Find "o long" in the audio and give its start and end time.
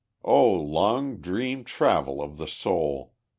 0.23-1.17